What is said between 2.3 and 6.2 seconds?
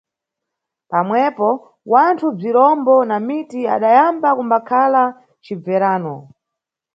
bzirombo na miti adyamba kumbakhala nʼcibverano.